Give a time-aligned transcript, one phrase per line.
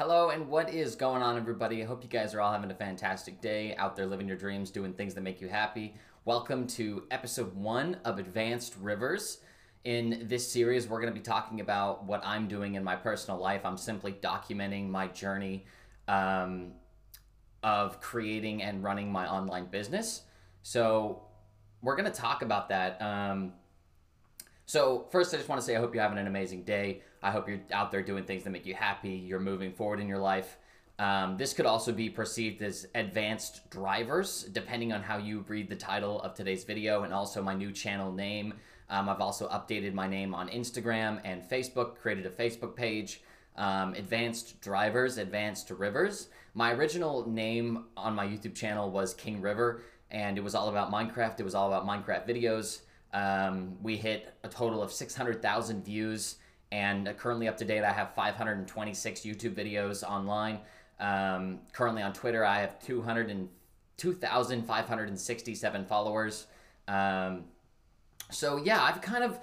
[0.00, 1.82] Hello, and what is going on, everybody?
[1.82, 4.70] I hope you guys are all having a fantastic day out there living your dreams,
[4.70, 5.94] doing things that make you happy.
[6.24, 9.40] Welcome to episode one of Advanced Rivers.
[9.84, 13.38] In this series, we're going to be talking about what I'm doing in my personal
[13.38, 13.66] life.
[13.66, 15.66] I'm simply documenting my journey
[16.08, 16.72] um,
[17.62, 20.22] of creating and running my online business.
[20.62, 21.24] So,
[21.82, 23.02] we're going to talk about that.
[23.02, 23.52] Um,
[24.64, 27.02] so, first, I just want to say I hope you're having an amazing day.
[27.22, 29.10] I hope you're out there doing things that make you happy.
[29.10, 30.56] You're moving forward in your life.
[30.98, 35.76] Um, this could also be perceived as advanced drivers, depending on how you read the
[35.76, 38.54] title of today's video and also my new channel name.
[38.90, 43.22] Um, I've also updated my name on Instagram and Facebook, created a Facebook page.
[43.56, 46.28] Um, advanced Drivers, Advanced Rivers.
[46.54, 50.90] My original name on my YouTube channel was King River, and it was all about
[50.90, 51.40] Minecraft.
[51.40, 52.80] It was all about Minecraft videos.
[53.12, 56.36] Um, we hit a total of 600,000 views,
[56.72, 60.60] and currently up to date, I have 526 YouTube videos online.
[60.98, 63.48] Um, currently on Twitter, I have 200 and
[63.96, 66.46] 2,567 followers.
[66.88, 67.44] Um,
[68.30, 69.38] so yeah, I've kind of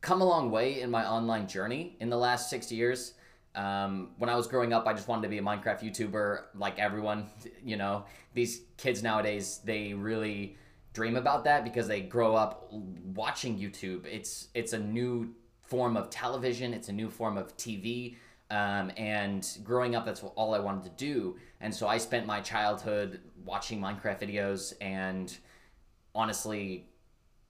[0.00, 3.14] come a long way in my online journey in the last six years.
[3.54, 6.78] Um, when I was growing up, I just wanted to be a Minecraft YouTuber, like
[6.78, 7.26] everyone.
[7.62, 10.56] You know, these kids nowadays, they really
[10.94, 12.72] dream about that because they grow up
[13.14, 14.06] watching YouTube.
[14.06, 15.34] It's it's a new
[15.70, 16.74] form of television.
[16.74, 18.16] It's a new form of TV.
[18.50, 21.36] Um, and growing up, that's all I wanted to do.
[21.60, 25.34] And so I spent my childhood watching Minecraft videos, and
[26.14, 26.88] honestly,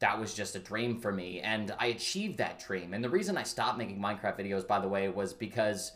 [0.01, 1.41] that was just a dream for me.
[1.41, 2.93] And I achieved that dream.
[2.93, 5.93] And the reason I stopped making Minecraft videos, by the way, was because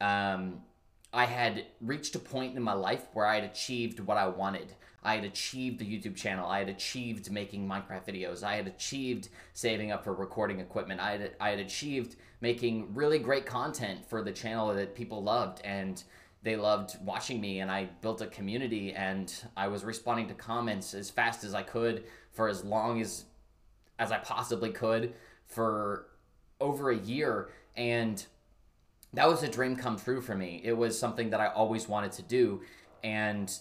[0.00, 0.62] um,
[1.12, 4.74] I had reached a point in my life where I had achieved what I wanted.
[5.02, 6.48] I had achieved the YouTube channel.
[6.48, 8.42] I had achieved making Minecraft videos.
[8.42, 11.00] I had achieved saving up for recording equipment.
[11.00, 15.60] I had, I had achieved making really great content for the channel that people loved
[15.64, 16.02] and
[16.42, 20.94] they loved watching me and I built a community and I was responding to comments
[20.94, 23.24] as fast as I could for as long as
[23.98, 25.12] as I possibly could
[25.44, 26.06] for
[26.60, 28.24] over a year and
[29.14, 30.60] that was a dream come true for me.
[30.64, 32.60] It was something that I always wanted to do
[33.02, 33.52] and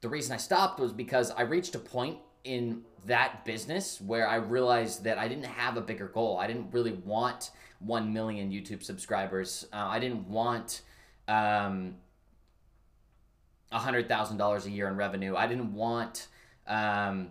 [0.00, 4.36] the reason I stopped was because I reached a point in that business where I
[4.36, 6.38] realized that I didn't have a bigger goal.
[6.38, 7.50] I didn't really want
[7.80, 9.66] 1 million YouTube subscribers.
[9.72, 10.82] Uh, I didn't want
[11.28, 11.96] um,
[13.72, 15.34] $100,000 a year in revenue.
[15.36, 16.28] I didn't want
[16.66, 17.30] um,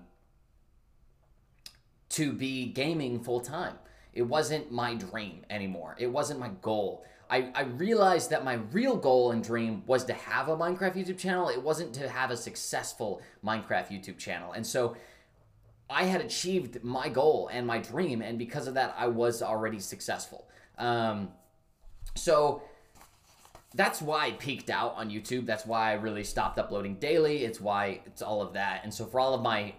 [2.09, 3.75] to be gaming full time.
[4.13, 5.95] It wasn't my dream anymore.
[5.99, 7.05] It wasn't my goal.
[7.29, 11.17] I, I realized that my real goal and dream was to have a Minecraft YouTube
[11.17, 11.49] channel.
[11.49, 14.51] It wasn't to have a successful Minecraft YouTube channel.
[14.51, 14.95] And so
[15.89, 18.21] I had achieved my goal and my dream.
[18.21, 20.47] And because of that, I was already successful.
[20.77, 21.29] Um,
[22.15, 22.63] so
[23.73, 25.45] that's why I peaked out on YouTube.
[25.45, 27.43] That's why I really stopped uploading daily.
[27.43, 28.81] It's why it's all of that.
[28.83, 29.73] And so for all of my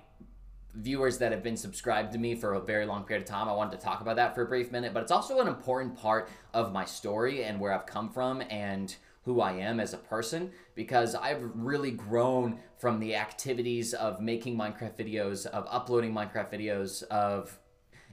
[0.77, 3.49] viewers that have been subscribed to me for a very long period of time.
[3.49, 5.97] I wanted to talk about that for a brief minute, but it's also an important
[5.97, 8.95] part of my story and where I've come from and
[9.25, 14.57] who I am as a person because I've really grown from the activities of making
[14.57, 17.59] Minecraft videos, of uploading Minecraft videos, of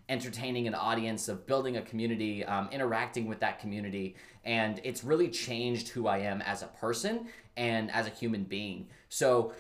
[0.10, 4.16] entertaining an audience, of building a community, um, interacting with that community.
[4.44, 8.88] And it's really changed who I am as a person and as a human being.
[9.10, 9.54] So,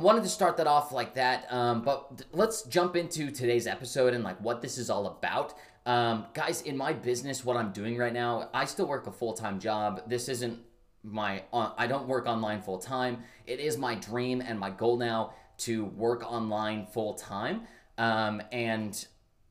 [0.00, 4.24] wanted to start that off like that, um, but let's jump into today's episode and
[4.24, 5.54] like what this is all about.
[5.84, 9.34] Um, guys, in my business, what I'm doing right now, I still work a full
[9.34, 10.02] time job.
[10.08, 10.60] This isn't
[11.02, 13.24] my, uh, I don't work online full time.
[13.46, 17.62] It is my dream and my goal now to work online full time.
[17.98, 19.06] Um, and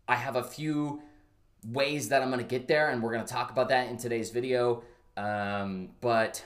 [0.08, 1.02] I have a few
[1.68, 3.98] ways that I'm going to get there, and we're going to talk about that in
[3.98, 4.84] today's video.
[5.16, 6.44] Um, but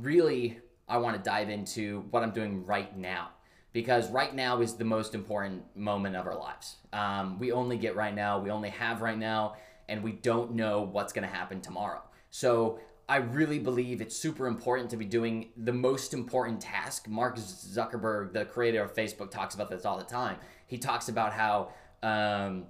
[0.00, 3.28] really, I want to dive into what I'm doing right now
[3.72, 6.76] because right now is the most important moment of our lives.
[6.92, 9.56] Um, we only get right now, we only have right now,
[9.88, 12.02] and we don't know what's going to happen tomorrow.
[12.30, 17.08] So I really believe it's super important to be doing the most important task.
[17.08, 20.36] Mark Zuckerberg, the creator of Facebook, talks about this all the time.
[20.66, 21.72] He talks about how
[22.02, 22.64] um,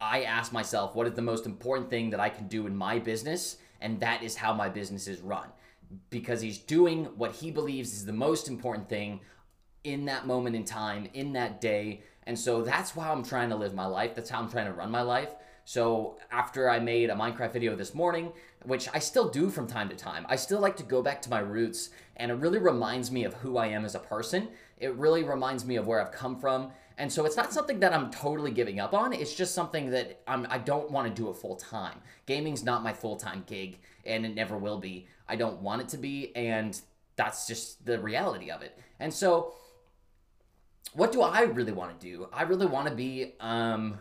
[0.00, 2.98] I ask myself, what is the most important thing that I can do in my
[2.98, 3.56] business?
[3.80, 5.48] And that is how my business is run
[6.10, 9.20] because he's doing what he believes is the most important thing
[9.84, 12.02] in that moment in time, in that day.
[12.26, 14.14] And so that's how I'm trying to live my life.
[14.14, 15.34] That's how I'm trying to run my life.
[15.66, 18.32] So after I made a Minecraft video this morning,
[18.64, 21.30] which I still do from time to time, I still like to go back to
[21.30, 24.48] my roots and it really reminds me of who I am as a person.
[24.78, 26.70] It really reminds me of where I've come from.
[26.96, 29.12] And so it's not something that I'm totally giving up on.
[29.12, 32.00] It's just something that I'm, I don't want to do it full time.
[32.26, 35.08] Gaming's not my full time gig, and it never will be.
[35.28, 36.78] I don't want it to be, and
[37.16, 38.78] that's just the reality of it.
[39.00, 39.54] And so,
[40.92, 42.28] what do I really want to do?
[42.32, 43.98] I really want to be um,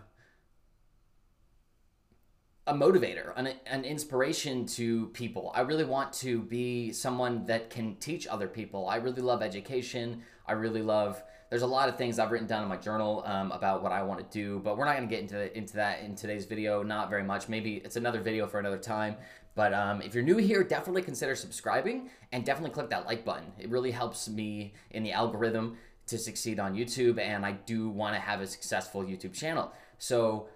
[2.67, 5.51] a motivator, an, an inspiration to people.
[5.53, 8.87] I really want to be someone that can teach other people.
[8.87, 10.21] I really love education.
[10.47, 11.21] I really love.
[11.49, 14.01] There's a lot of things I've written down in my journal um, about what I
[14.01, 16.83] want to do, but we're not going to get into into that in today's video.
[16.83, 17.49] Not very much.
[17.49, 19.17] Maybe it's another video for another time.
[19.55, 23.51] But um, if you're new here, definitely consider subscribing and definitely click that like button.
[23.59, 25.77] It really helps me in the algorithm
[26.07, 29.71] to succeed on YouTube, and I do want to have a successful YouTube channel.
[29.99, 30.47] So,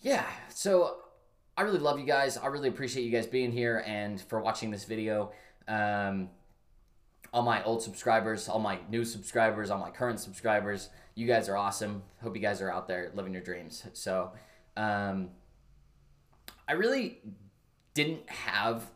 [0.00, 0.26] yeah.
[0.48, 0.96] So
[1.56, 2.36] I really love you guys.
[2.36, 5.32] I really appreciate you guys being here and for watching this video.
[5.68, 6.30] Um,
[7.32, 11.56] all my old subscribers, all my new subscribers, all my current subscribers, you guys are
[11.56, 12.02] awesome.
[12.22, 13.84] Hope you guys are out there living your dreams.
[13.92, 14.32] So,
[14.76, 15.30] um,
[16.66, 17.20] I really
[17.94, 18.90] didn't have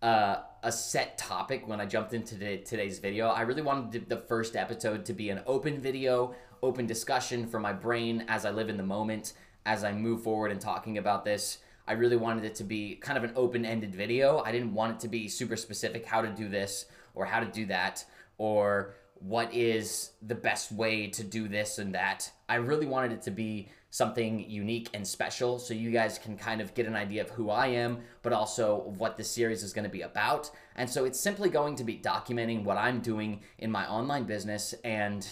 [0.00, 3.28] uh, a set topic when I jumped into the, today's video.
[3.28, 7.72] I really wanted the first episode to be an open video, open discussion for my
[7.72, 9.34] brain as I live in the moment,
[9.66, 11.58] as I move forward and talking about this.
[11.86, 14.38] I really wanted it to be kind of an open ended video.
[14.38, 17.46] I didn't want it to be super specific how to do this or how to
[17.46, 18.04] do that
[18.38, 22.30] or what is the best way to do this and that.
[22.48, 26.60] I really wanted it to be something unique and special so you guys can kind
[26.60, 29.84] of get an idea of who I am, but also what this series is going
[29.84, 30.50] to be about.
[30.76, 34.74] And so it's simply going to be documenting what I'm doing in my online business
[34.84, 35.26] and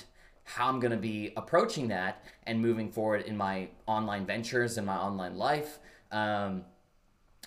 [0.44, 4.86] how I'm going to be approaching that and moving forward in my online ventures and
[4.86, 5.80] my online life.
[6.12, 6.64] Um,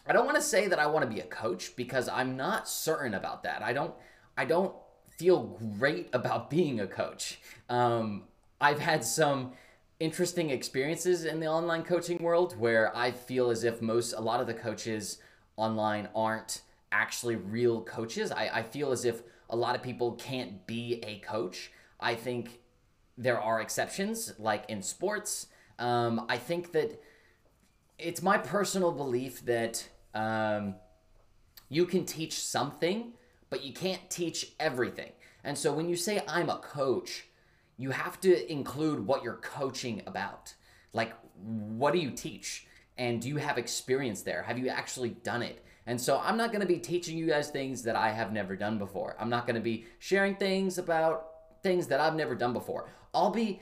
[0.06, 2.68] I don't want to say that I want to be a coach because I'm not
[2.68, 3.62] certain about that.
[3.62, 3.94] I don't.
[4.38, 4.74] I don't
[5.18, 7.40] feel great about being a coach.
[7.70, 8.24] Um,
[8.60, 9.54] I've had some
[10.00, 14.40] interesting experiences in the online coaching world where I feel as if most a lot
[14.40, 15.20] of the coaches
[15.58, 16.62] online aren't
[16.92, 18.32] actually real coaches.
[18.32, 21.72] I, I feel as if a lot of people can't be a coach.
[22.00, 22.60] I think
[23.18, 25.48] there are exceptions, like in sports.
[25.78, 27.02] Um, I think that
[27.98, 30.76] it's my personal belief that um,
[31.68, 33.14] you can teach something,
[33.50, 35.12] but you can't teach everything.
[35.44, 37.26] And so when you say I'm a coach,
[37.80, 40.54] you have to include what you're coaching about.
[40.92, 42.68] Like, what do you teach?
[42.98, 44.44] And do you have experience there?
[44.44, 45.64] Have you actually done it?
[45.88, 48.78] And so I'm not to be teaching you guys things that I have never done
[48.78, 49.16] before.
[49.18, 51.28] I'm not to be sharing things about
[51.64, 52.90] things that I've never done before.
[53.14, 53.62] I'll be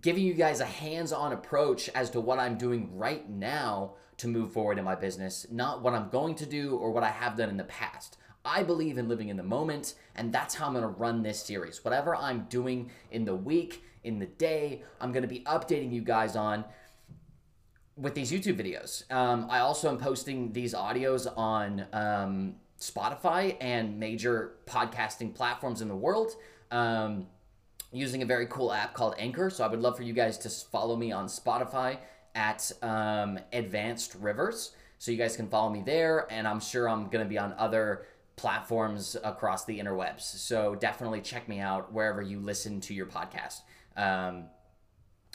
[0.00, 4.28] giving you guys a hands on approach as to what I'm doing right now to
[4.28, 7.36] move forward in my business, not what I'm going to do or what I have
[7.36, 8.16] done in the past.
[8.44, 11.84] I believe in living in the moment, and that's how I'm gonna run this series.
[11.84, 16.36] Whatever I'm doing in the week, in the day, I'm gonna be updating you guys
[16.36, 16.64] on
[17.96, 19.10] with these YouTube videos.
[19.12, 25.88] Um, I also am posting these audios on um, Spotify and major podcasting platforms in
[25.88, 26.32] the world.
[26.70, 27.26] Um,
[27.92, 29.50] using a very cool app called Anchor.
[29.50, 31.98] So I would love for you guys to follow me on Spotify
[32.34, 34.72] at um, Advanced Rivers.
[34.98, 37.54] So you guys can follow me there, and I'm sure I'm going to be on
[37.56, 38.06] other
[38.40, 40.22] platforms across the interwebs.
[40.22, 43.60] So definitely check me out wherever you listen to your podcast.
[43.96, 44.44] Um,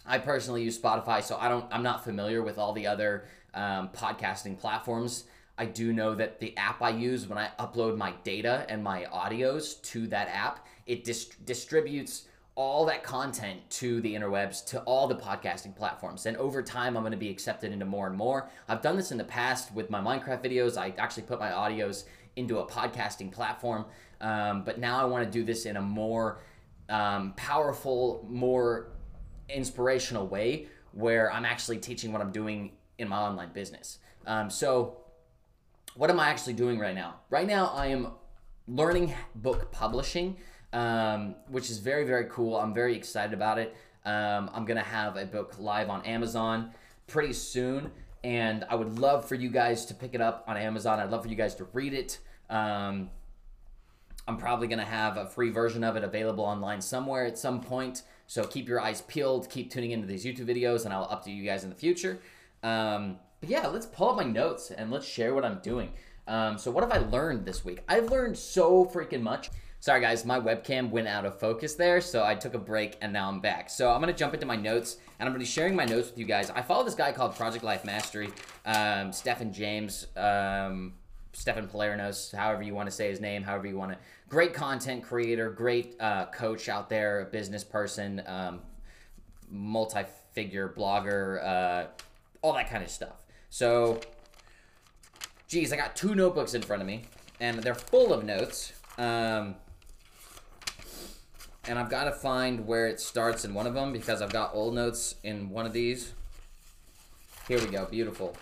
[0.08, 1.66] I personally use Spotify, so I don't.
[1.72, 5.26] I'm not familiar with all the other um, podcasting platforms.
[5.58, 9.06] I do know that the app I use when I upload my data and my
[9.06, 15.08] audios to that app, it dis- distributes all that content to the interwebs, to all
[15.08, 16.26] the podcasting platforms.
[16.26, 18.50] And over time, I'm going to be accepted into more and more.
[18.68, 20.78] I've done this in the past with my Minecraft videos.
[20.78, 23.86] I actually put my audios into a podcasting platform.
[24.22, 26.40] Um, but now I want to do this in a more
[26.90, 28.92] um, powerful, more
[29.50, 34.00] inspirational way where I'm actually teaching what I'm doing in my online business.
[34.26, 34.98] Um, so,
[35.96, 37.16] what am I actually doing right now?
[37.30, 38.10] Right now, I am
[38.68, 40.38] learning book publishing
[40.76, 42.58] um, which is very, very cool.
[42.58, 43.74] I'm very excited about it.
[44.04, 46.72] Um, I'm going to have a book live on Amazon
[47.08, 47.92] pretty soon,
[48.26, 51.00] and I would love for you guys to pick it up on Amazon.
[51.00, 52.18] I'd love for you guys to read it.
[52.50, 53.12] Um,
[54.28, 57.62] I'm probably going to have a free version of it available online somewhere at some
[57.62, 58.02] point.
[58.26, 61.44] So keep your eyes peeled, keep tuning into these YouTube videos, and I'll update you
[61.44, 62.18] guys in the future.
[62.64, 65.92] Um, but yeah, let's pull up my notes and let's share what I'm doing.
[66.28, 67.84] Um, so, what have I learned this week?
[67.88, 69.52] I've learned so freaking much.
[69.86, 73.14] Sorry guys, my webcam went out of focus there, so I took a break and
[73.14, 73.70] now I'm back.
[73.70, 76.18] So I'm gonna jump into my notes and I'm gonna be sharing my notes with
[76.18, 76.50] you guys.
[76.50, 78.32] I follow this guy called Project Life Mastery,
[78.66, 80.96] um, Stephen James, um,
[81.34, 83.98] Stefan Palernos, however you want to say his name, however you want to.
[84.28, 88.62] Great content creator, great uh, coach out there, business person, um,
[89.52, 91.88] multi-figure blogger, uh,
[92.42, 93.22] all that kind of stuff.
[93.52, 94.00] So,
[95.48, 97.04] geez, I got two notebooks in front of me,
[97.40, 98.74] and they're full of notes.
[98.98, 99.58] Um,
[101.68, 104.52] and I've got to find where it starts in one of them because I've got
[104.54, 106.14] old notes in one of these.
[107.48, 108.36] Here we go, beautiful.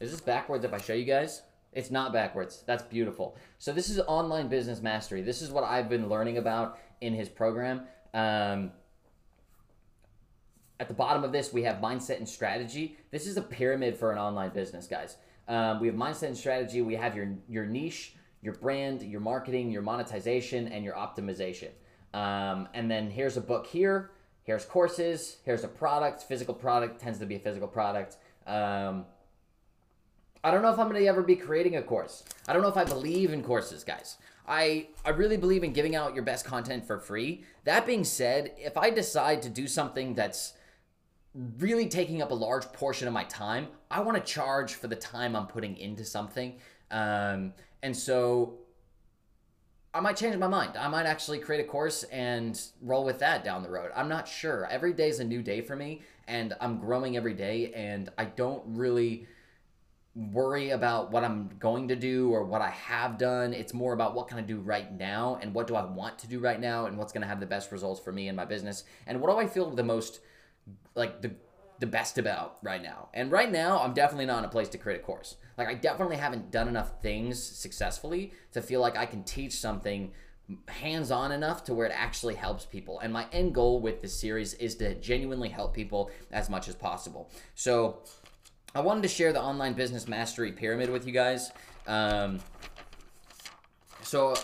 [0.00, 1.42] Is this backwards if I show you guys?
[1.72, 2.62] It's not backwards.
[2.66, 3.36] That's beautiful.
[3.58, 5.22] So this is online business mastery.
[5.22, 7.82] This is what I've been learning about in his program.
[8.12, 8.70] Um,
[10.78, 12.96] at the bottom of this, we have mindset and strategy.
[13.10, 15.16] This is a pyramid for an online business, guys.
[15.48, 16.80] Um, we have mindset and strategy.
[16.82, 21.70] We have your your niche, your brand, your marketing, your monetization, and your optimization.
[22.12, 24.10] Um, and then here's a book here.
[24.44, 25.38] Here's courses.
[25.44, 26.22] Here's a product.
[26.22, 28.18] Physical product tends to be a physical product.
[28.46, 29.06] Um,
[30.44, 32.22] I don't know if I'm going to ever be creating a course.
[32.46, 34.18] I don't know if I believe in courses, guys.
[34.46, 37.44] I I really believe in giving out your best content for free.
[37.64, 40.52] That being said, if I decide to do something that's
[41.58, 44.96] really taking up a large portion of my time, I want to charge for the
[44.96, 46.58] time I'm putting into something.
[46.90, 47.54] Um,
[47.84, 48.54] and so
[49.92, 50.76] I might change my mind.
[50.76, 53.92] I might actually create a course and roll with that down the road.
[53.94, 54.66] I'm not sure.
[54.66, 58.24] Every day is a new day for me, and I'm growing every day, and I
[58.24, 59.26] don't really
[60.16, 63.52] worry about what I'm going to do or what I have done.
[63.52, 66.28] It's more about what can I do right now and what do I want to
[66.28, 68.44] do right now and what's going to have the best results for me and my
[68.44, 70.20] business and what do I feel the most
[70.94, 71.32] like the
[71.84, 73.10] the best about right now.
[73.12, 75.36] And right now, I'm definitely not in a place to create a course.
[75.58, 80.12] Like I definitely haven't done enough things successfully to feel like I can teach something
[80.68, 83.00] hands-on enough to where it actually helps people.
[83.00, 86.74] And my end goal with this series is to genuinely help people as much as
[86.74, 87.30] possible.
[87.54, 88.02] So,
[88.74, 91.52] I wanted to share the online business mastery pyramid with you guys.
[91.86, 92.40] Um,
[94.02, 94.34] so,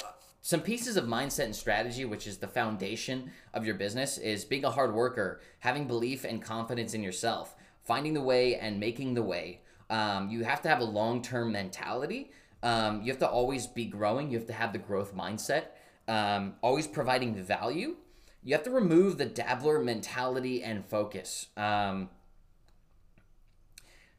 [0.43, 4.65] some pieces of mindset and strategy, which is the foundation of your business, is being
[4.65, 7.55] a hard worker, having belief and confidence in yourself,
[7.85, 9.61] finding the way and making the way.
[9.91, 12.31] Um, you have to have a long term mentality.
[12.63, 14.31] Um, you have to always be growing.
[14.31, 15.65] You have to have the growth mindset,
[16.09, 17.97] um, always providing value.
[18.43, 21.49] You have to remove the dabbler mentality and focus.
[21.57, 22.09] Um,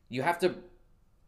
[0.10, 0.56] you have to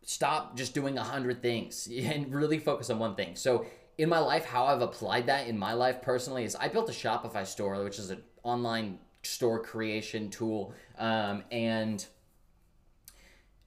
[0.03, 3.35] stop just doing a hundred things and really focus on one thing.
[3.35, 3.65] So
[3.97, 6.93] in my life, how I've applied that in my life personally is I built a
[6.93, 12.05] Shopify store, which is an online store creation tool, um, and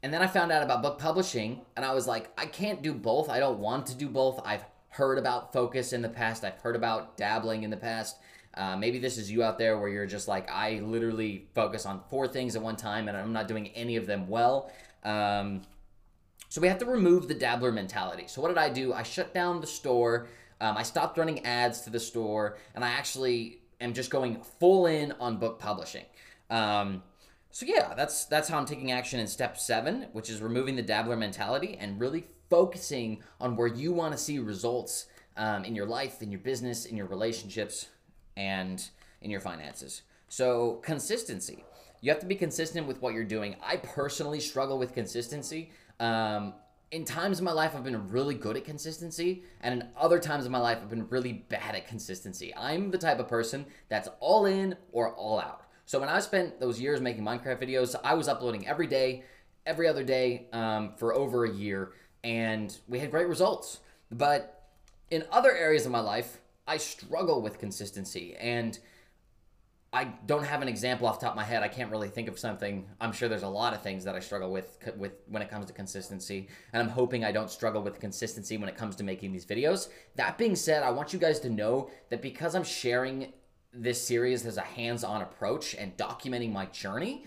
[0.03, 2.93] and then I found out about book publishing, and I was like, I can't do
[2.93, 3.29] both.
[3.29, 4.41] I don't want to do both.
[4.45, 6.45] I've heard about focus in the past.
[6.45, 8.17] I've heard about dabbling in the past.
[8.55, 12.03] Uh, maybe this is you out there where you're just like, I literally focus on
[12.09, 14.71] four things at one time, and I'm not doing any of them well.
[15.03, 15.63] Um,
[16.49, 18.25] so we have to remove the dabbler mentality.
[18.27, 18.93] So what did I do?
[18.93, 20.29] I shut down the store.
[20.61, 24.87] Um, I stopped running ads to the store, and I actually am just going full
[24.87, 26.05] in on book publishing.
[26.49, 27.03] Um,
[27.51, 30.83] so yeah, that's that's how I'm taking action in step seven, which is removing the
[30.83, 35.87] dabbler mentality and really focusing on where you want to see results um, in your
[35.87, 37.89] life, in your business, in your relationships,
[38.37, 38.89] and
[39.21, 40.03] in your finances.
[40.29, 41.65] So consistency
[42.01, 43.57] you have to be consistent with what you're doing.
[43.63, 45.71] I personally struggle with consistency.
[46.01, 46.55] Um,
[46.91, 50.45] in times of my life, I've been really good at consistency, and in other times
[50.45, 52.55] of my life, I've been really bad at consistency.
[52.57, 55.63] I'm the type of person that's all in or all out.
[55.85, 59.25] So when I spent those years making Minecraft videos, I was uploading every day,
[59.67, 63.81] every other day um, for over a year, and we had great results.
[64.11, 64.69] But
[65.11, 68.79] in other areas of my life, I struggle with consistency, and
[69.97, 71.63] I don't have an example off top of my head.
[71.63, 72.87] I can't really think of something.
[73.01, 75.65] I'm sure there's a lot of things that I struggle with with when it comes
[75.67, 79.33] to consistency, and I'm hoping I don't struggle with consistency when it comes to making
[79.33, 79.89] these videos.
[80.17, 83.33] That being said, I want you guys to know that because I'm sharing
[83.73, 87.25] this series as a hands-on approach and documenting my journey,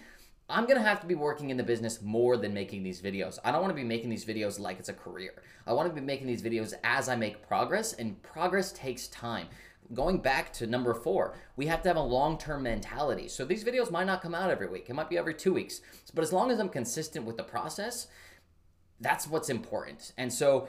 [0.47, 3.39] I'm gonna have to be working in the business more than making these videos.
[3.43, 5.41] I don't wanna be making these videos like it's a career.
[5.65, 9.47] I wanna be making these videos as I make progress, and progress takes time
[9.93, 13.27] going back to number four, we have to have a long term mentality.
[13.27, 15.81] So these videos might not come out every week, it might be every two weeks.
[16.13, 18.07] But as long as I'm consistent with the process,
[18.99, 20.13] that's what's important.
[20.17, 20.67] And so,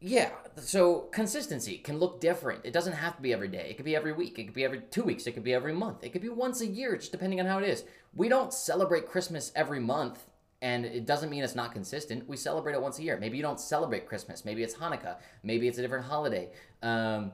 [0.00, 2.64] yeah, so consistency can look different.
[2.64, 3.68] It doesn't have to be every day.
[3.70, 4.38] It could be every week.
[4.38, 5.26] It could be every two weeks.
[5.26, 6.04] It could be every month.
[6.04, 7.84] It could be once a year, just depending on how it is.
[8.14, 10.26] We don't celebrate Christmas every month
[10.62, 12.26] and it doesn't mean it's not consistent.
[12.28, 13.18] We celebrate it once a year.
[13.18, 14.44] Maybe you don't celebrate Christmas.
[14.44, 15.16] Maybe it's Hanukkah.
[15.42, 16.50] Maybe it's a different holiday.
[16.82, 17.32] Um,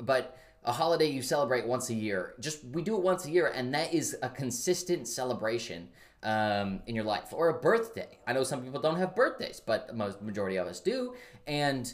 [0.00, 2.34] but a holiday you celebrate once a year.
[2.40, 5.88] Just we do it once a year, and that is a consistent celebration
[6.22, 7.32] um, in your life.
[7.32, 8.18] Or a birthday.
[8.26, 11.14] I know some people don't have birthdays, but most majority of us do,
[11.46, 11.92] and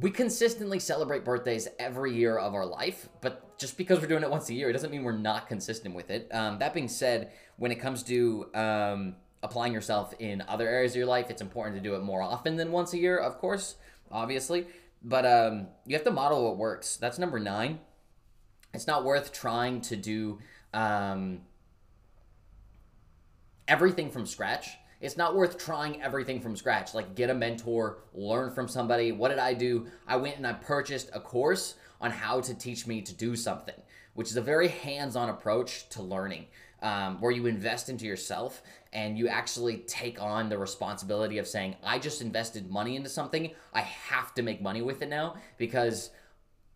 [0.00, 4.30] we consistently celebrate birthdays every year of our life, but just because we're doing it
[4.30, 6.28] once a year, it doesn't mean we're not consistent with it.
[6.32, 10.96] Um, that being said, when it comes to um, applying yourself in other areas of
[10.96, 13.76] your life, it's important to do it more often than once a year, of course,
[14.10, 14.66] obviously.
[15.06, 16.96] But um, you have to model what works.
[16.96, 17.78] That's number nine.
[18.74, 20.40] It's not worth trying to do
[20.74, 21.42] um,
[23.68, 26.94] everything from scratch it's not worth trying everything from scratch.
[26.94, 29.12] Like, get a mentor, learn from somebody.
[29.12, 29.86] What did I do?
[30.06, 33.74] I went and I purchased a course on how to teach me to do something,
[34.14, 36.46] which is a very hands on approach to learning,
[36.82, 41.76] um, where you invest into yourself and you actually take on the responsibility of saying,
[41.82, 43.52] I just invested money into something.
[43.72, 46.10] I have to make money with it now because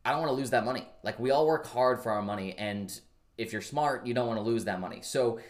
[0.04, 0.86] I don't want to lose that money.
[1.02, 2.54] Like, we all work hard for our money.
[2.56, 2.98] And
[3.36, 5.00] if you're smart, you don't want to lose that money.
[5.02, 5.40] So,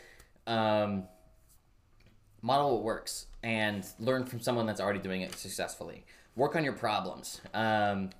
[0.47, 1.05] um,
[2.43, 6.05] model what works and learn from someone that's already doing it successfully.
[6.37, 7.41] Work on your problems.
[7.55, 8.11] Um,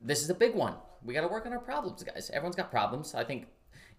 [0.00, 0.74] this is a big one.
[1.04, 2.30] We got to work on our problems, guys.
[2.32, 3.14] Everyone's got problems.
[3.14, 3.46] I think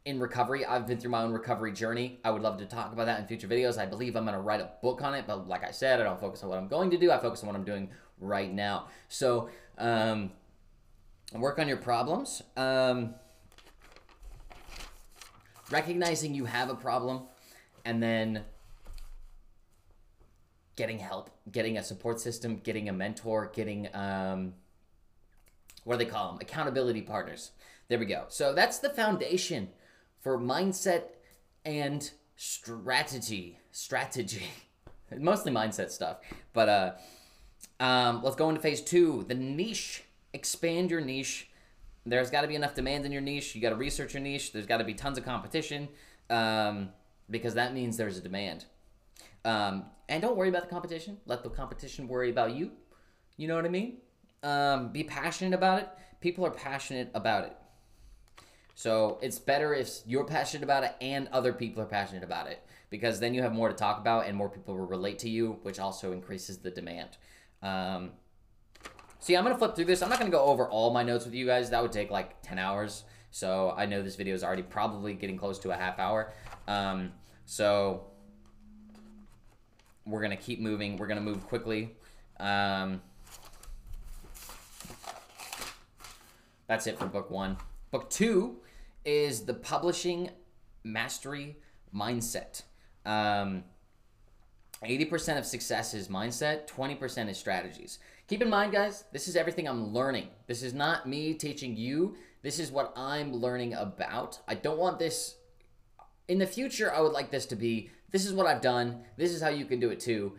[0.06, 2.20] in recovery, I've been through my own recovery journey.
[2.26, 3.78] I would love to talk about that in future videos.
[3.78, 6.04] I believe I'm going to write a book on it, but like I said, I
[6.04, 7.12] don't focus on what I'm going to do.
[7.12, 8.88] I focus on what I'm doing right now.
[9.08, 10.32] So, um,
[11.34, 12.42] work on your problems.
[12.58, 13.16] Um,
[15.72, 17.24] recognizing you have a problem
[17.86, 18.44] and then
[20.76, 24.54] getting help, getting a support system, getting a mentor, getting um,
[25.86, 26.40] what do they call them?
[26.42, 27.52] Accountability partners.
[27.88, 28.26] There we go.
[28.28, 29.70] So that's the foundation
[30.24, 31.04] for mindset
[31.66, 33.60] and strategy.
[33.72, 34.44] Strategy,
[35.18, 36.18] mostly mindset stuff.
[36.54, 36.92] But uh,
[37.80, 39.26] um, let's go into phase two.
[39.28, 40.04] The niche.
[40.34, 41.50] Expand your niche.
[42.06, 43.54] There's got to be enough demand in your niche.
[43.54, 44.52] You got to research your niche.
[44.52, 45.90] There's got to be tons of competition.
[46.30, 46.90] Um,
[47.30, 48.66] because that means there's a demand.
[49.46, 51.18] Um, and don't worry about the competition.
[51.26, 52.72] Let the competition worry about you.
[53.38, 53.98] You know what I mean?
[54.42, 55.90] Um, be passionate about it.
[56.20, 57.56] People are passionate about it.
[58.76, 62.66] So it's better if you're passionate about it and other people are passionate about it
[62.90, 65.60] because then you have more to talk about and more people will relate to you,
[65.62, 67.18] which also increases the demand.
[67.62, 68.12] Um,
[69.20, 70.02] so yeah, I'm gonna flip through this.
[70.02, 71.70] I'm not gonna go over all my notes with you guys.
[71.70, 73.04] That would take like 10 hours.
[73.32, 76.34] So I know this video is already probably getting close to a half hour.
[76.68, 77.14] Um,
[77.46, 78.08] so
[80.06, 80.98] we're gonna keep moving.
[80.98, 81.96] We're gonna move quickly.
[82.40, 83.02] Um,
[86.68, 87.58] that's it for book one.
[87.92, 88.58] Book two
[89.06, 90.30] is the publishing
[90.84, 91.58] mastery
[91.96, 92.64] mindset.
[93.06, 93.64] Um,
[94.84, 98.00] 80% of success is mindset, 20% is strategies.
[98.28, 100.28] Keep in mind, guys, this is everything I'm learning.
[100.48, 102.16] This is not me teaching you.
[102.42, 104.40] This is what I'm learning about.
[104.48, 105.36] I don't want this
[106.28, 109.32] in the future, I would like this to be this is what I've done, this
[109.32, 110.34] is how you can do it too.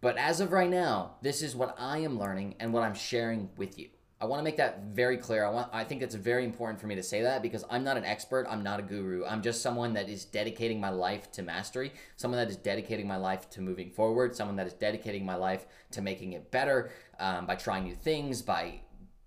[0.00, 3.50] But as of right now, this is what I am learning and what I'm sharing
[3.56, 3.88] with you.
[4.20, 5.44] I want to make that very clear.
[5.44, 7.96] I want I think it's very important for me to say that because I'm not
[7.96, 9.24] an expert, I'm not a guru.
[9.24, 13.16] I'm just someone that is dedicating my life to mastery, someone that is dedicating my
[13.16, 17.46] life to moving forward, someone that is dedicating my life to making it better um,
[17.46, 18.80] by trying new things, by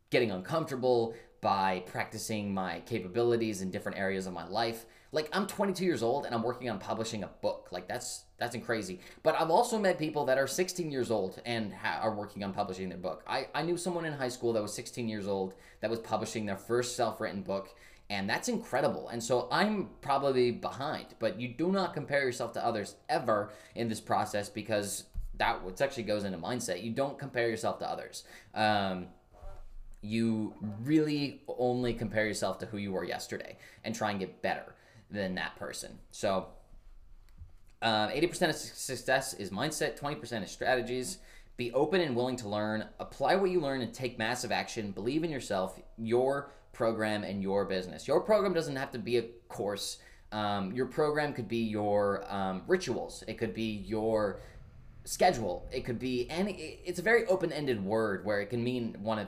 [0.10, 5.84] getting uncomfortable, by practicing my capabilities in different areas of my life like I'm 22
[5.84, 7.68] years old and I'm working on publishing a book.
[7.72, 9.00] Like that's that's crazy.
[9.24, 12.54] But I've also met people that are 16 years old and ha- are working on
[12.54, 13.24] publishing their book.
[13.28, 16.46] I I knew someone in high school that was 16 years old that was publishing
[16.46, 17.76] their first self-written book
[18.10, 19.08] and that's incredible.
[19.10, 23.88] And so I'm probably behind, but you do not compare yourself to others ever in
[23.88, 25.06] this process because
[25.38, 26.84] that which actually goes into mindset.
[26.84, 28.26] You don't compare yourself to others.
[28.54, 29.08] Um,
[30.02, 34.76] you really only compare yourself to who you were yesterday and try and get better
[35.12, 36.00] than that person.
[36.12, 36.48] So,
[37.82, 41.18] um, 80% of success is mindset, 20% is strategies.
[41.58, 42.86] Be open and willing to learn.
[43.00, 44.92] Apply what you learn and take massive action.
[44.92, 48.08] Believe in yourself, your program, and your business.
[48.08, 50.00] Your program doesn't have to be a course.
[50.32, 53.24] Um, your program could be your um, rituals.
[53.28, 54.40] It could be your
[55.04, 55.68] schedule.
[55.72, 56.80] It could be any.
[56.86, 59.28] It's a very open-ended word where it can mean one of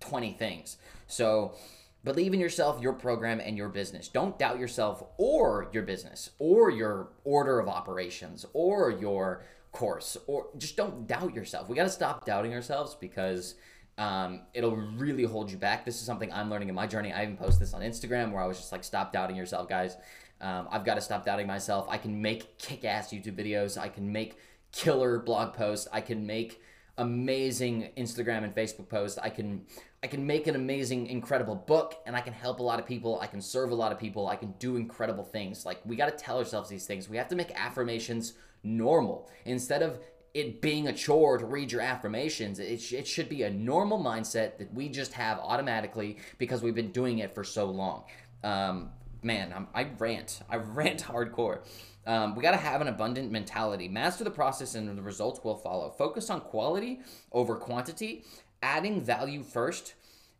[0.00, 0.78] 20 things.
[1.06, 1.54] So
[2.04, 4.08] Believe in yourself, your program, and your business.
[4.08, 10.46] Don't doubt yourself or your business or your order of operations or your course or
[10.56, 11.68] just don't doubt yourself.
[11.68, 13.56] We got to stop doubting ourselves because
[13.98, 15.84] um, it'll really hold you back.
[15.84, 17.12] This is something I'm learning in my journey.
[17.12, 19.96] I even posted this on Instagram where I was just like, stop doubting yourself, guys.
[20.40, 21.86] Um, I've got to stop doubting myself.
[21.90, 23.76] I can make kick ass YouTube videos.
[23.76, 24.38] I can make
[24.70, 25.88] killer blog posts.
[25.92, 26.62] I can make
[26.96, 29.18] amazing Instagram and Facebook posts.
[29.18, 29.66] I can
[30.02, 33.18] I can make an amazing, incredible book, and I can help a lot of people.
[33.20, 34.28] I can serve a lot of people.
[34.28, 35.66] I can do incredible things.
[35.66, 37.08] Like we got to tell ourselves these things.
[37.08, 39.98] We have to make affirmations normal instead of
[40.34, 42.60] it being a chore to read your affirmations.
[42.60, 46.74] It, sh- it should be a normal mindset that we just have automatically because we've
[46.74, 48.04] been doing it for so long.
[48.44, 48.90] Um,
[49.22, 50.42] man, I'm, I rant.
[50.48, 51.60] I rant hardcore.
[52.06, 53.88] Um, we got to have an abundant mentality.
[53.88, 55.90] Master the process and the results will follow.
[55.90, 57.00] Focus on quality
[57.32, 58.24] over quantity,
[58.62, 59.94] adding value first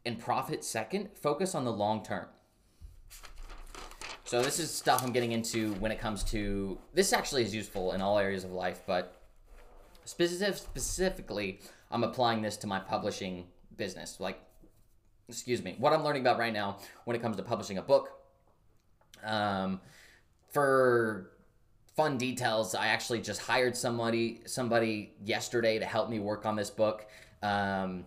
[0.05, 1.11] and profit second.
[1.15, 2.27] Focus on the long term.
[4.25, 7.93] So this is stuff I'm getting into when it comes to this actually is useful
[7.93, 9.23] in all areas of life, but
[10.05, 14.21] specific, specifically I'm applying this to my publishing business.
[14.21, 14.39] Like
[15.29, 18.11] excuse me, what I'm learning about right now when it comes to publishing a book.
[19.25, 19.81] Um,
[20.51, 21.31] for
[21.99, 26.71] fun details, I actually just hired somebody somebody yesterday to help me work on this
[26.71, 27.09] book.
[27.43, 28.05] Um,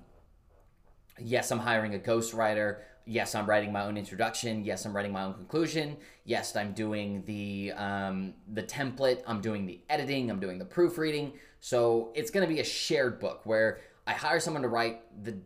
[1.19, 2.77] yes, I'm hiring a ghostwriter.
[3.05, 4.63] Yes, I'm writing my own introduction.
[4.63, 5.97] Yes, I'm writing my own conclusion.
[6.23, 9.23] Yes, I'm doing the um, the template.
[9.27, 10.31] I'm doing the editing.
[10.31, 11.33] I'm doing the proofreading.
[11.59, 15.37] So it's going to be a shared book where I hire someone to write the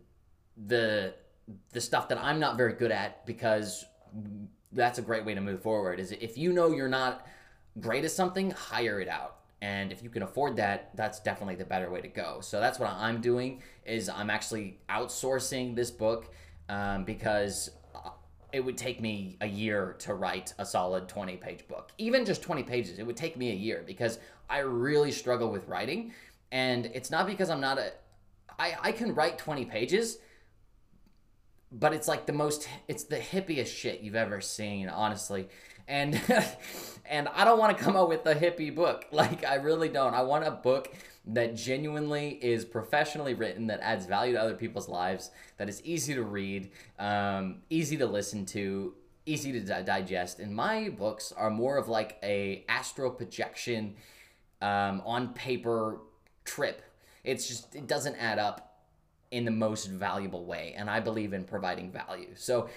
[0.67, 1.15] the
[1.73, 3.85] the stuff that I'm not very good at because
[4.71, 5.99] that's a great way to move forward.
[5.99, 7.25] Is if you know you're not
[7.79, 9.37] great at something, hire it out.
[9.61, 12.39] And if you can afford that, that's definitely the better way to go.
[12.41, 16.33] So that's what I'm doing is I'm actually outsourcing this book
[16.69, 17.71] um, because
[18.53, 21.91] it would take me a year to write a solid 20 page book.
[21.97, 25.67] Even just 20 pages, it would take me a year because I really struggle with
[25.67, 26.13] writing.
[26.51, 27.91] And it's not because I'm not a
[28.57, 30.19] I, I can write 20 pages,
[31.79, 35.47] but it's like the most it's the hippiest shit you've ever seen honestly.
[35.87, 36.19] And
[37.05, 39.05] and i don't want to come out with a hippie book.
[39.11, 40.13] Like i really don't.
[40.13, 40.93] I want a book
[41.27, 46.13] that genuinely is professionally written that adds value to other people's lives that is easy
[46.13, 48.93] to read um, easy to listen to
[49.25, 50.39] easy to di- digest.
[50.39, 53.95] And my books are more of like a astral projection
[54.61, 55.99] um, on paper
[56.43, 56.81] trip.
[57.23, 58.74] It's just it doesn't add up
[59.31, 60.73] in the most valuable way.
[60.77, 62.29] And I believe in providing value.
[62.35, 62.69] So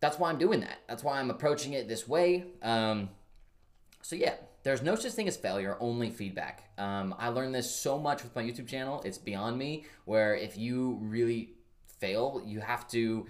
[0.00, 0.78] that's why I'm doing that.
[0.88, 2.44] That's why I'm approaching it this way.
[2.62, 3.08] Um,
[4.02, 6.70] so yeah, there's no such thing as failure, only feedback.
[6.78, 9.02] Um, I learned this so much with my YouTube channel.
[9.04, 9.86] It's beyond me.
[10.04, 11.54] Where if you really
[12.00, 13.26] fail, you have to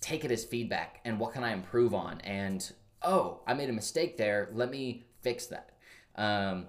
[0.00, 2.20] take it as feedback and what can I improve on?
[2.20, 2.70] And
[3.02, 4.48] oh, I made a mistake there.
[4.52, 5.70] Let me fix that.
[6.16, 6.66] Um,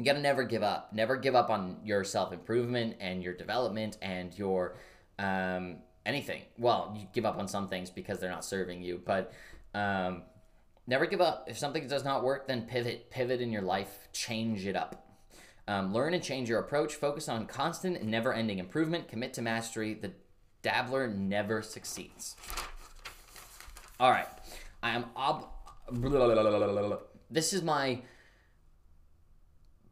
[0.00, 0.94] you gotta never give up.
[0.94, 4.76] Never give up on your self improvement and your development and your
[5.18, 6.40] um, anything.
[6.56, 9.34] Well, you give up on some things because they're not serving you, but
[9.74, 10.22] um,
[10.86, 11.44] never give up.
[11.48, 13.10] If something does not work, then pivot.
[13.10, 14.08] Pivot in your life.
[14.14, 15.06] Change it up.
[15.68, 16.94] Um, learn and change your approach.
[16.94, 19.06] Focus on constant and never ending improvement.
[19.06, 19.92] Commit to mastery.
[19.92, 20.12] The
[20.62, 22.36] dabbler never succeeds.
[24.00, 24.28] All right.
[24.82, 25.46] I am ob.
[27.30, 28.00] This is my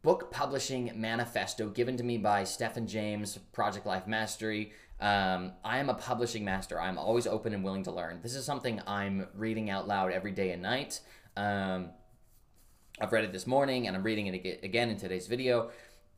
[0.03, 4.73] book publishing manifesto given to me by Stephen James, Project Life Mastery.
[5.01, 6.81] Um, I am a publishing master.
[6.81, 8.21] I'm always open and willing to learn.
[8.23, 11.01] This is something I'm reading out loud every day and night.
[11.37, 11.91] Um,
[13.01, 15.71] I've read it this morning and I'm reading it again in today's video.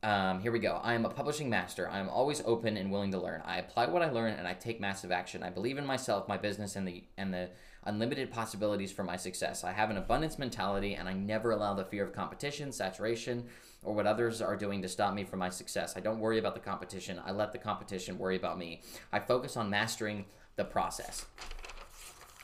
[0.03, 0.81] Um, here we go.
[0.83, 1.87] I am a publishing master.
[1.87, 3.43] I am always open and willing to learn.
[3.45, 5.43] I apply what I learn and I take massive action.
[5.43, 7.51] I believe in myself, my business, and the and the
[7.85, 9.63] unlimited possibilities for my success.
[9.63, 13.45] I have an abundance mentality and I never allow the fear of competition, saturation,
[13.83, 15.95] or what others are doing to stop me from my success.
[15.97, 17.21] I don't worry about the competition.
[17.25, 18.81] I let the competition worry about me.
[19.13, 20.25] I focus on mastering
[20.57, 21.27] the process.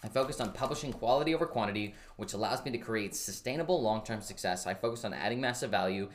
[0.04, 4.20] I focus on publishing quality over quantity, which allows me to create sustainable long term
[4.20, 4.66] success.
[4.66, 6.08] I focus on adding massive value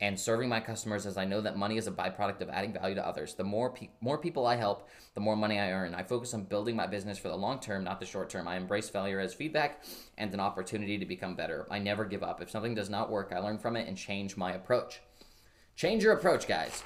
[0.00, 2.94] and serving my customers as I know that money is a byproduct of adding value
[2.94, 3.34] to others.
[3.34, 5.94] The more pe- more people I help, the more money I earn.
[5.94, 8.46] I focus on building my business for the long term, not the short term.
[8.46, 9.82] I embrace failure as feedback
[10.16, 11.66] and an opportunity to become better.
[11.70, 12.40] I never give up.
[12.40, 15.00] If something does not work, I learn from it and change my approach.
[15.74, 16.82] Change your approach, guys.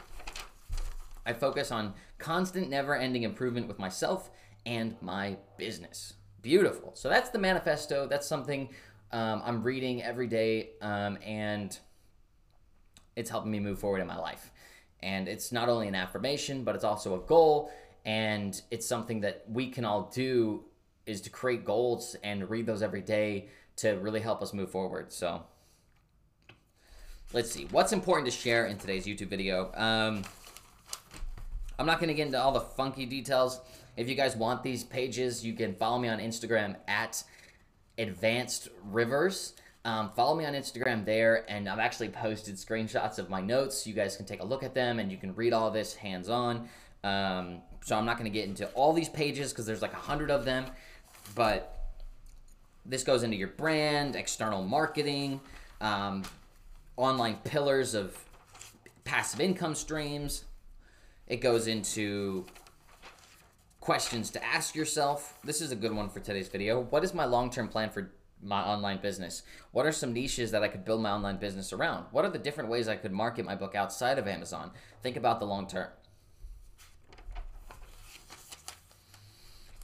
[1.25, 4.31] I focus on constant, never-ending improvement with myself
[4.64, 6.14] and my business.
[6.40, 6.92] Beautiful.
[6.94, 8.07] So that's the manifesto.
[8.09, 8.70] That's something
[9.12, 11.79] um, I'm reading every day, um, and
[13.16, 14.51] it's helping me move forward in my life.
[15.03, 17.72] And it's not only an affirmation, but it's also a goal.
[18.05, 20.64] And it's something that we can all do
[21.07, 25.12] is to create goals and read those every day to really help us move forward.
[25.12, 25.42] So
[27.33, 27.66] let's see.
[27.70, 29.72] What's important to share in today's YouTube video?
[29.75, 30.22] Um,
[31.79, 33.61] I'm not going to get into all the funky details.
[33.96, 37.22] If you guys want these pages, you can follow me on Instagram at
[37.98, 39.55] advanced rivers.
[39.84, 43.86] Um, follow me on Instagram there, and I've actually posted screenshots of my notes.
[43.86, 46.28] You guys can take a look at them, and you can read all this hands
[46.28, 46.68] on.
[47.02, 49.96] Um, so I'm not going to get into all these pages because there's like a
[49.96, 50.66] hundred of them,
[51.34, 51.90] but
[52.86, 55.40] this goes into your brand, external marketing,
[55.80, 56.22] um,
[56.96, 58.16] online pillars of
[59.04, 60.44] passive income streams.
[61.26, 62.46] It goes into
[63.80, 65.38] questions to ask yourself.
[65.42, 66.80] This is a good one for today's video.
[66.80, 68.12] What is my long-term plan for
[68.42, 69.42] my online business?
[69.70, 72.07] What are some niches that I could build my online business around?
[72.11, 74.72] What are the different ways I could market my book outside of Amazon?
[75.02, 75.88] Think about the long term.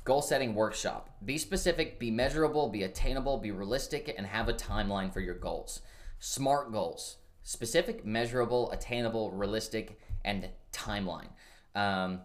[0.05, 1.11] Goal setting workshop.
[1.25, 5.83] Be specific, be measurable, be attainable, be realistic, and have a timeline for your goals.
[6.18, 7.18] SMART goals
[7.49, 11.29] specific, measurable, attainable, realistic, and timeline.
[11.75, 12.21] Um,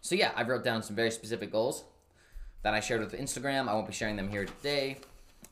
[0.00, 1.84] so, yeah, I wrote down some very specific goals
[2.62, 3.68] that I shared with Instagram.
[3.68, 4.98] I won't be sharing them here today.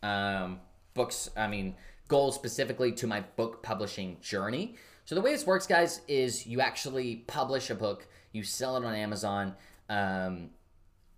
[0.03, 0.61] Um,
[0.95, 1.75] books, I mean,
[2.09, 4.77] goals specifically to my book publishing journey.
[5.05, 8.85] So, the way this works, guys, is you actually publish a book, you sell it
[8.85, 9.55] on Amazon.
[9.89, 10.51] Um,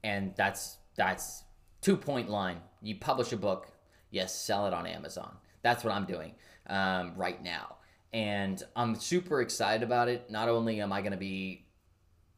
[0.04, 1.44] and that's that's
[1.80, 2.58] two point line.
[2.82, 3.70] You publish a book,
[4.10, 5.36] yes, sell it on Amazon.
[5.62, 6.32] That's what I'm doing
[6.68, 7.76] um, right now,
[8.12, 10.30] and I'm super excited about it.
[10.30, 11.66] Not only am I going to be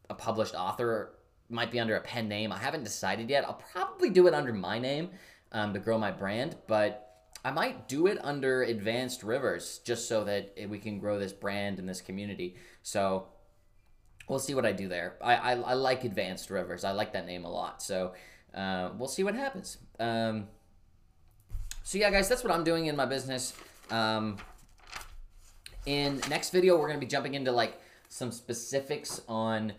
[0.08, 1.12] a published author,
[1.50, 2.52] might be under a pen name.
[2.52, 3.44] I haven't decided yet.
[3.44, 5.10] I'll probably do it under my name
[5.52, 7.10] um, to grow my brand, but
[7.44, 11.78] I might do it under Advanced Rivers just so that we can grow this brand
[11.78, 12.56] and this community.
[12.82, 13.28] So
[14.28, 15.16] we'll see what I do there.
[15.22, 16.84] I, I, I like Advanced Rivers.
[16.84, 17.82] I like that name a lot.
[17.82, 18.12] So
[18.54, 19.78] uh, we'll see what happens.
[19.98, 20.48] Um,
[21.82, 23.54] so yeah, guys, that's what I'm doing in my business.
[23.90, 24.36] Um,
[25.86, 29.72] in next video, we're gonna be jumping into like some specifics on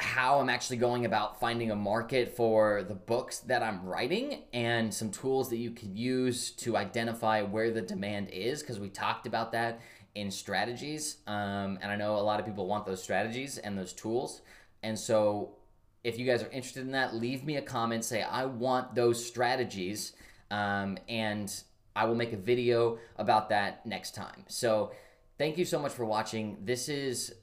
[0.00, 4.92] how I'm actually going about finding a market for the books that I'm writing and
[4.92, 9.26] some tools that you can use to identify where the demand is because we talked
[9.26, 9.80] about that
[10.14, 11.18] in strategies.
[11.26, 14.42] Um, and I know a lot of people want those strategies and those tools.
[14.82, 15.56] And so
[16.04, 19.24] if you guys are interested in that, leave me a comment, say, I want those
[19.24, 20.12] strategies.
[20.50, 21.52] Um, and
[21.94, 24.44] I will make a video about that next time.
[24.46, 24.92] So
[25.36, 26.58] thank you so much for watching.
[26.64, 27.34] This is,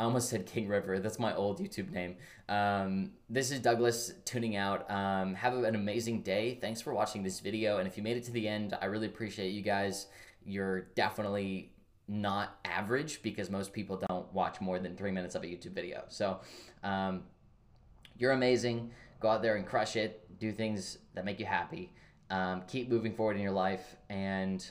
[0.00, 1.00] I almost said King River.
[1.00, 2.16] That's my old YouTube name.
[2.48, 4.88] Um, this is Douglas tuning out.
[4.90, 6.56] Um, have an amazing day.
[6.60, 7.78] Thanks for watching this video.
[7.78, 10.06] And if you made it to the end, I really appreciate you guys.
[10.44, 11.72] You're definitely
[12.06, 16.04] not average because most people don't watch more than three minutes of a YouTube video.
[16.08, 16.40] So
[16.84, 17.24] um,
[18.16, 18.92] you're amazing.
[19.18, 20.38] Go out there and crush it.
[20.38, 21.92] Do things that make you happy.
[22.30, 23.96] Um, keep moving forward in your life.
[24.08, 24.64] And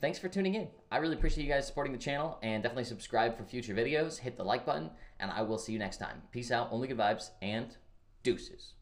[0.00, 0.68] thanks for tuning in.
[0.90, 4.18] I really appreciate you guys supporting the channel and definitely subscribe for future videos.
[4.18, 6.22] Hit the like button, and I will see you next time.
[6.32, 7.76] Peace out, only good vibes, and
[8.22, 8.74] deuces.